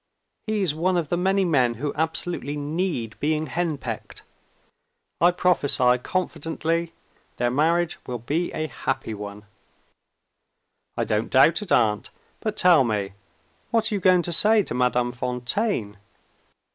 He 0.47 0.63
is 0.63 0.73
one 0.73 0.97
of 0.97 1.09
the 1.09 1.15
many 1.15 1.45
men 1.45 1.75
who 1.75 1.93
absolutely 1.93 2.57
need 2.57 3.19
being 3.19 3.45
henpecked. 3.45 4.23
I 5.21 5.29
prophesy 5.29 5.99
confidently 5.99 6.93
their 7.37 7.51
marriage 7.51 7.99
will 8.07 8.17
be 8.17 8.51
a 8.51 8.65
happy 8.65 9.13
one." 9.13 9.43
"I 10.97 11.03
don't 11.03 11.29
doubt 11.29 11.61
it, 11.61 11.71
aunt. 11.71 12.09
But 12.39 12.57
tell 12.57 12.83
me, 12.83 13.11
what 13.69 13.91
are 13.91 13.93
you 13.93 14.01
going 14.01 14.23
to 14.23 14.31
say 14.31 14.63
to 14.63 14.73
Madame 14.73 15.11
Fontaine?" 15.11 15.97